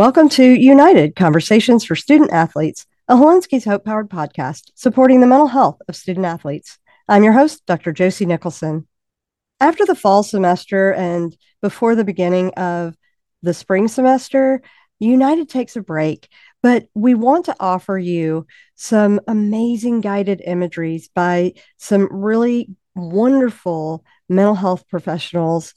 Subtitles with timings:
[0.00, 5.48] Welcome to United Conversations for Student Athletes, a Hilinski's Hope powered podcast supporting the mental
[5.48, 6.78] health of student athletes.
[7.06, 7.92] I'm your host, Dr.
[7.92, 8.88] Josie Nicholson.
[9.60, 12.96] After the fall semester and before the beginning of
[13.42, 14.62] the spring semester,
[15.00, 16.28] United takes a break,
[16.62, 18.46] but we want to offer you
[18.76, 25.74] some amazing guided imageries by some really wonderful mental health professionals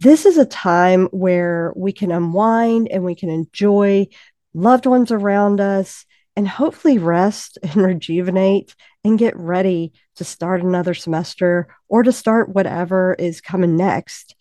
[0.00, 4.06] this is a time where we can unwind and we can enjoy
[4.54, 6.04] loved ones around us
[6.36, 8.74] and hopefully rest and rejuvenate
[9.04, 14.34] and get ready to start another semester or to start whatever is coming next.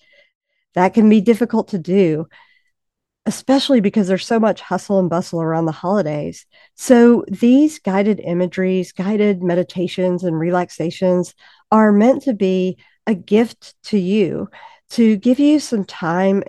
[0.75, 2.27] That can be difficult to do,
[3.25, 6.45] especially because there's so much hustle and bustle around the holidays.
[6.75, 11.33] So, these guided imageries, guided meditations, and relaxations
[11.71, 12.77] are meant to be
[13.07, 14.49] a gift to you
[14.91, 16.43] to give you some time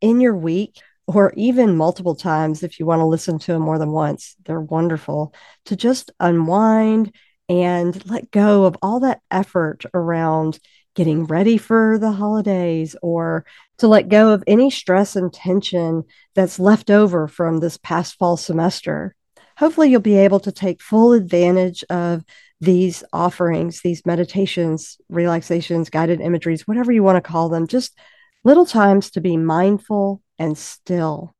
[0.00, 3.78] in your week or even multiple times if you want to listen to them more
[3.78, 4.36] than once.
[4.44, 5.34] They're wonderful
[5.66, 7.14] to just unwind
[7.48, 10.58] and let go of all that effort around
[10.94, 13.44] getting ready for the holidays or
[13.78, 18.36] to let go of any stress and tension that's left over from this past fall
[18.36, 19.14] semester.
[19.58, 22.24] Hopefully, you'll be able to take full advantage of
[22.64, 27.96] these offerings, these meditations, relaxations, guided imageries, whatever you want to call them, just
[28.44, 31.34] little times to be mindful and still.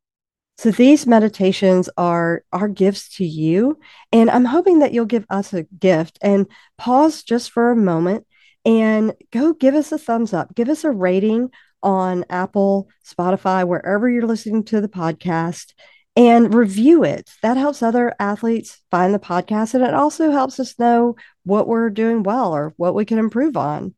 [0.57, 3.77] So these meditations are our gifts to you.
[4.11, 8.25] And I'm hoping that you'll give us a gift and pause just for a moment
[8.63, 10.55] and go give us a thumbs up.
[10.55, 11.49] Give us a rating
[11.83, 15.73] on Apple, Spotify, wherever you're listening to the podcast
[16.15, 17.29] and review it.
[17.41, 21.89] That helps other athletes find the podcast and it also helps us know what we're
[21.89, 23.93] doing well or what we can improve on.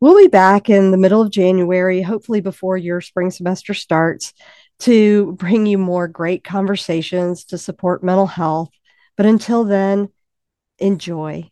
[0.00, 4.34] We'll be back in the middle of January, hopefully before your spring semester starts,
[4.80, 8.70] to bring you more great conversations to support mental health.
[9.16, 10.08] But until then,
[10.78, 11.50] enjoy.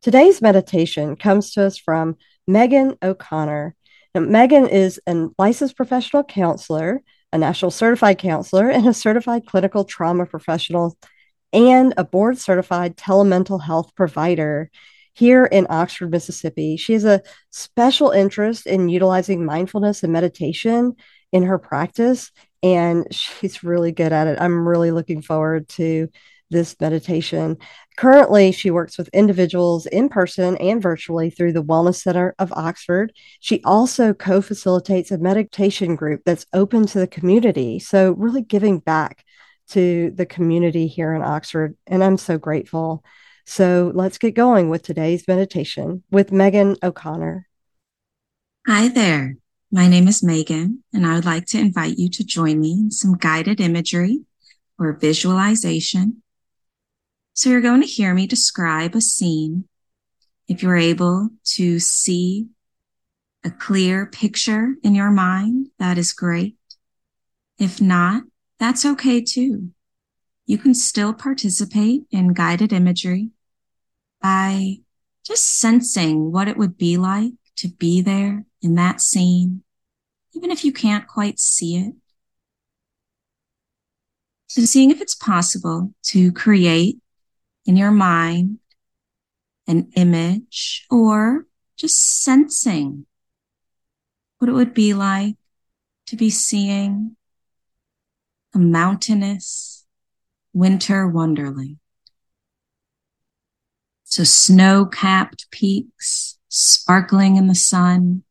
[0.00, 2.16] Today's meditation comes to us from
[2.46, 3.76] Megan O'Connor.
[4.14, 7.02] Now, Megan is a licensed professional counselor
[7.32, 10.96] a national certified counselor, and a certified clinical trauma professional,
[11.52, 14.70] and a board certified telemental health provider
[15.14, 16.76] here in Oxford, Mississippi.
[16.76, 20.94] She has a special interest in utilizing mindfulness and meditation
[21.32, 22.30] in her practice,
[22.62, 24.38] and she's really good at it.
[24.40, 26.08] I'm really looking forward to
[26.50, 27.56] this meditation.
[27.96, 33.12] Currently, she works with individuals in person and virtually through the Wellness Center of Oxford.
[33.40, 37.78] She also co facilitates a meditation group that's open to the community.
[37.78, 39.24] So, really giving back
[39.70, 41.76] to the community here in Oxford.
[41.86, 43.04] And I'm so grateful.
[43.44, 47.46] So, let's get going with today's meditation with Megan O'Connor.
[48.66, 49.36] Hi there.
[49.70, 52.90] My name is Megan, and I would like to invite you to join me in
[52.90, 54.20] some guided imagery
[54.78, 56.22] or visualization
[57.38, 59.68] so you're going to hear me describe a scene.
[60.48, 62.48] If you're able to see
[63.44, 66.56] a clear picture in your mind, that is great.
[67.56, 68.24] If not,
[68.58, 69.70] that's okay too.
[70.46, 73.30] You can still participate in guided imagery
[74.20, 74.78] by
[75.24, 79.62] just sensing what it would be like to be there in that scene,
[80.34, 81.94] even if you can't quite see it.
[84.48, 86.98] So seeing if it's possible to create
[87.68, 88.58] in your mind
[89.66, 91.46] an image or
[91.76, 93.04] just sensing
[94.38, 95.36] what it would be like
[96.06, 97.14] to be seeing
[98.54, 99.84] a mountainous
[100.54, 101.78] winter wonderland.
[104.04, 108.22] So snow capped peaks sparkling in the sun.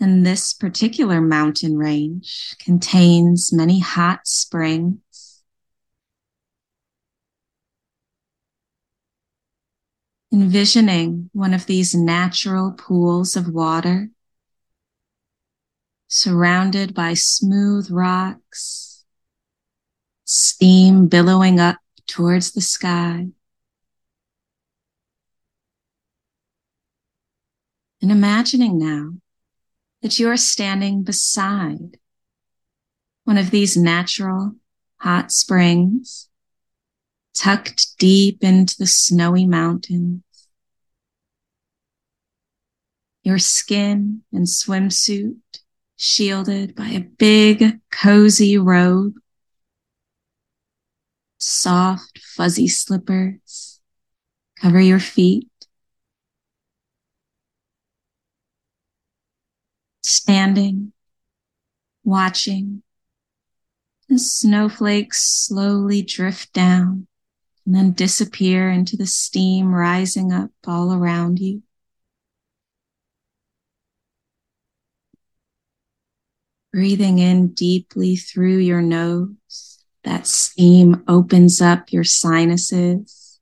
[0.00, 4.98] And this particular mountain range contains many hot springs
[10.32, 14.08] envisioning one of these natural pools of water
[16.08, 19.04] surrounded by smooth rocks,
[20.24, 23.26] steam billowing up towards the sky.
[28.00, 29.12] And imagining now
[30.00, 31.98] that you are standing beside
[33.24, 34.52] one of these natural
[34.96, 36.28] hot springs
[37.34, 40.22] tucked deep into the snowy mountains.
[43.22, 45.36] Your skin and swimsuit
[45.96, 49.14] shielded by a big, cozy robe.
[51.38, 53.80] Soft, fuzzy slippers
[54.60, 55.48] cover your feet.
[60.02, 60.92] Standing
[62.04, 62.82] watching
[64.08, 67.06] the snowflakes slowly drift down
[67.64, 71.62] and then disappear into the steam rising up all around you.
[76.72, 83.40] Breathing in deeply through your nose, that steam opens up your sinuses,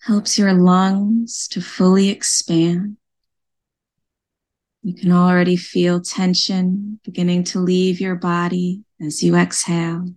[0.00, 2.96] helps your lungs to fully expand.
[4.82, 10.08] You can already feel tension beginning to leave your body as you exhale.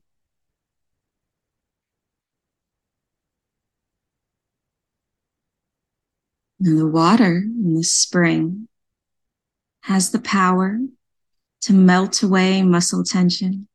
[6.66, 8.68] And the water in the spring
[9.82, 10.80] has the power
[11.62, 13.68] to melt away muscle tension,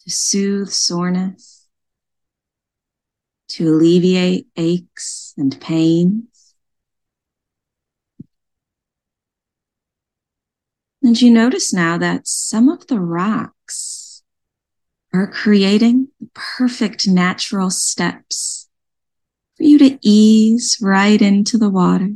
[0.00, 1.66] to soothe soreness,
[3.48, 6.54] to alleviate aches and pains.
[11.02, 14.22] And you notice now that some of the rocks
[15.14, 18.59] are creating perfect natural steps
[19.60, 22.14] for you to ease right into the water.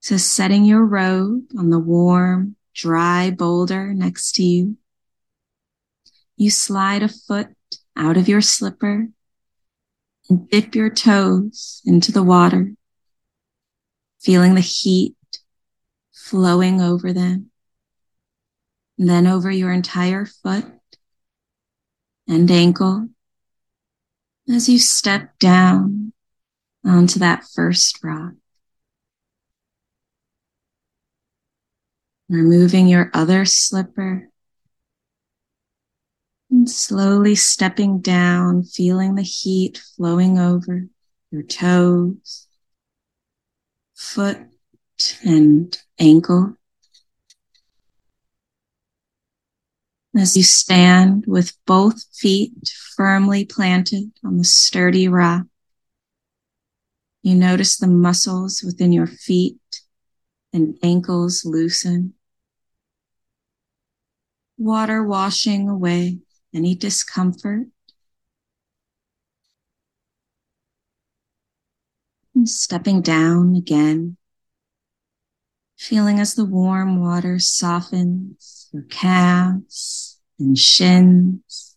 [0.00, 4.76] So setting your robe on the warm, dry boulder next to you,
[6.36, 7.50] you slide a foot
[7.96, 9.06] out of your slipper
[10.28, 12.72] and dip your toes into the water,
[14.20, 15.14] feeling the heat
[16.12, 17.52] flowing over them,
[18.98, 20.66] and then over your entire foot
[22.26, 23.10] and ankle
[24.48, 26.12] as you step down
[26.84, 28.32] onto that first rock.
[32.32, 34.30] removing your other slipper
[36.50, 40.86] and slowly stepping down, feeling the heat flowing over
[41.30, 42.46] your toes,
[43.94, 44.38] foot,
[45.24, 46.56] and ankle.
[50.14, 52.52] As you stand with both feet
[52.96, 55.46] firmly planted on the sturdy rock,
[57.22, 59.58] you notice the muscles within your feet
[60.52, 62.12] and ankles loosen.
[64.58, 66.18] Water washing away
[66.54, 67.68] any discomfort.
[72.34, 74.18] And stepping down again,
[75.78, 81.76] feeling as the warm water softens your calves and shins.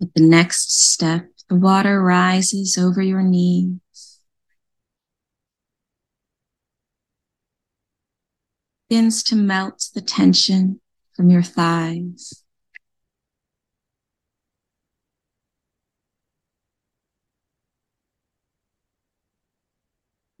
[0.00, 3.80] With the next step, the water rises over your knees
[8.94, 10.80] begins to melt the tension
[11.16, 12.43] from your thighs.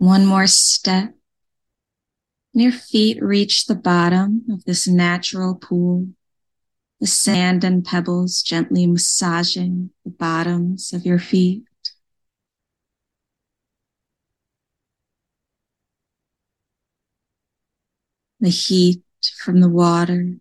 [0.04, 1.14] One more step.
[2.52, 6.08] And your feet reach the bottom of this natural pool,
[7.00, 11.64] the sand and pebbles gently massaging the bottoms of your feet.
[18.40, 19.02] the heat
[19.38, 20.34] from the water,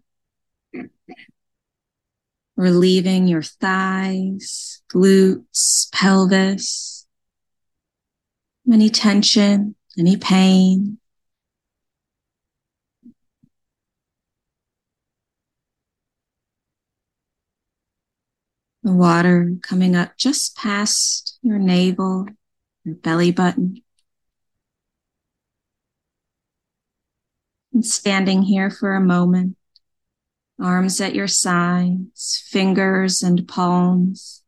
[2.58, 7.03] relieving your thighs, glutes, pelvis,
[8.72, 11.00] any tension, any pain.
[18.84, 22.28] The water coming up just past your navel,
[22.84, 23.82] your belly button.
[27.74, 29.56] And standing here for a moment,
[30.62, 34.44] arms at your sides, fingers and palms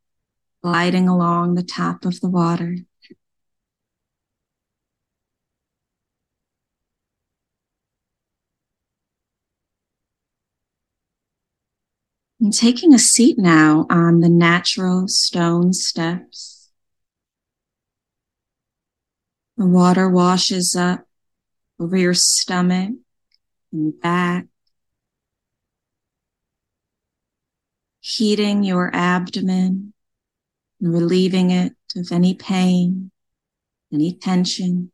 [0.62, 2.78] gliding along the top of the water.
[12.40, 16.70] And taking a seat now on the natural stone steps.
[19.58, 21.08] The water washes up
[21.80, 22.92] over your stomach
[23.72, 24.48] and back,
[28.02, 29.94] heating your abdomen
[30.82, 33.12] and relieving it of any pain,
[33.94, 34.92] any tension.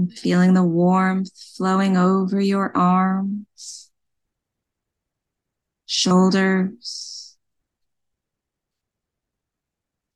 [0.00, 3.90] And feeling the warmth flowing over your arms,
[5.84, 7.36] shoulders,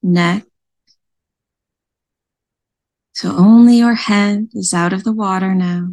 [0.02, 0.44] neck.
[3.12, 5.90] So only your head is out of the water now.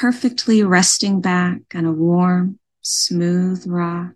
[0.00, 4.14] perfectly resting back on a warm, smooth rock.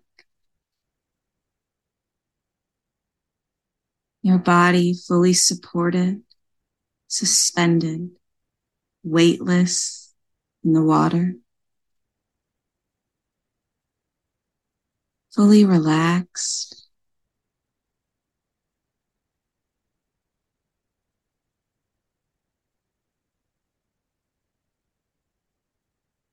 [4.23, 6.23] Your body fully supported,
[7.17, 8.11] suspended,
[9.03, 10.13] weightless
[10.63, 11.35] in the water.
[15.33, 16.87] Fully relaxed.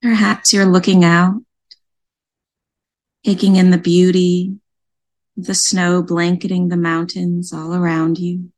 [0.01, 1.41] Perhaps you're looking out,
[3.23, 4.59] taking in the beauty
[5.35, 8.52] the snow blanketing the mountains all around you.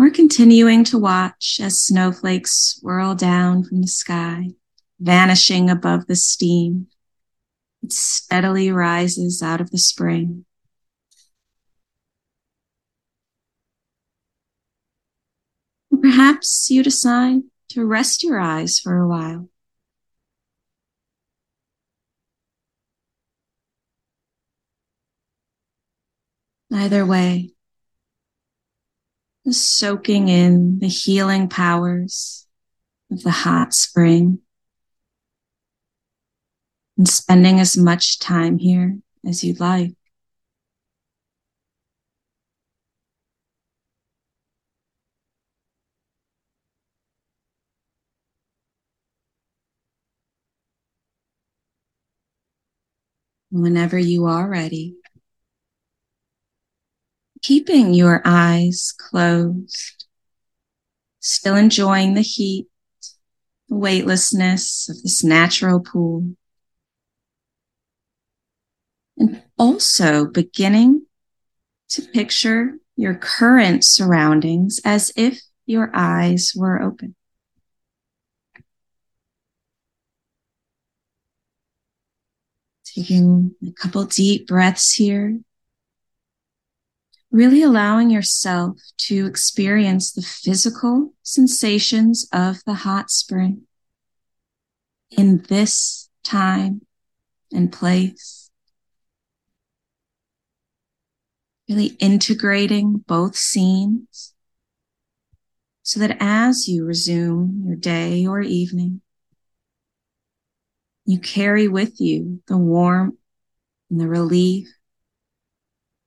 [0.00, 4.52] Or continuing to watch as snowflakes swirl down from the sky,
[4.98, 6.86] vanishing above the steam.
[7.82, 10.46] It steadily rises out of the spring.
[16.00, 19.50] Perhaps you decide to rest your eyes for a while.
[26.72, 27.50] Either way,
[29.48, 32.46] soaking in the healing powers
[33.10, 34.40] of the hot spring
[36.96, 39.94] and spending as much time here as you'd like.
[53.50, 54.99] whenever you are ready.
[57.42, 60.04] Keeping your eyes closed,
[61.20, 62.66] still enjoying the heat,
[63.68, 66.34] the weightlessness of this natural pool.
[69.16, 71.06] And also beginning
[71.90, 77.14] to picture your current surroundings as if your eyes were open.
[82.84, 85.38] Taking a couple deep breaths here.
[87.30, 93.62] Really allowing yourself to experience the physical sensations of the hot spring
[95.10, 96.80] in this time
[97.52, 98.50] and place.
[101.68, 104.34] Really integrating both scenes
[105.84, 109.02] so that as you resume your day or evening,
[111.04, 113.14] you carry with you the warmth
[113.88, 114.68] and the relief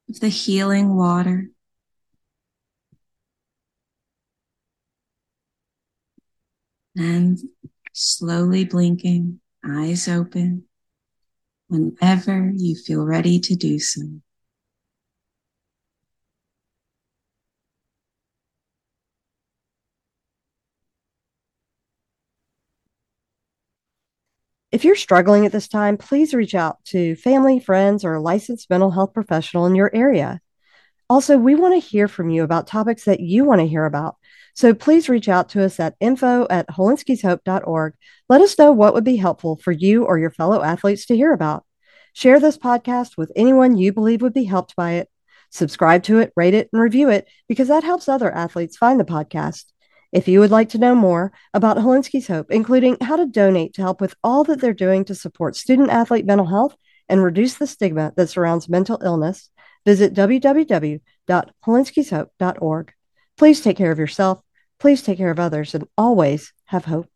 [0.09, 1.49] of the healing water.
[6.95, 7.39] And
[7.93, 10.65] slowly blinking, eyes open,
[11.67, 14.01] whenever you feel ready to do so.
[24.73, 28.71] If you're struggling at this time, please reach out to family, friends, or a licensed
[28.71, 30.41] mental health professional in your area.
[31.07, 34.15] Also, we want to hear from you about topics that you want to hear about.
[34.55, 37.93] So please reach out to us at info at hilinskishope.org.
[38.29, 41.33] Let us know what would be helpful for you or your fellow athletes to hear
[41.33, 41.65] about.
[42.13, 45.07] Share this podcast with anyone you believe would be helped by it.
[45.51, 49.05] Subscribe to it, rate it, and review it because that helps other athletes find the
[49.05, 49.65] podcast.
[50.13, 53.81] If you would like to know more about Hilinski's Hope, including how to donate to
[53.81, 56.75] help with all that they're doing to support student athlete mental health
[57.09, 59.49] and reduce the stigma that surrounds mental illness,
[59.85, 62.93] visit www.hilinskishope.org.
[63.37, 64.39] Please take care of yourself,
[64.79, 67.09] please take care of others, and always have hope.